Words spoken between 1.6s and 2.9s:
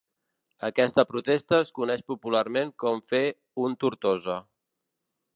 es coneix popularment